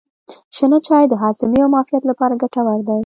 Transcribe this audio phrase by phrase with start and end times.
[0.55, 2.97] شنه چای د هاضمې او معافیت لپاره ګټور دی.